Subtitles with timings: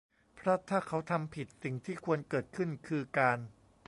[0.35, 3.39] เพราะถ้าเขาทำผิด สิ่งที่ควรเกิดขึ้นคือการ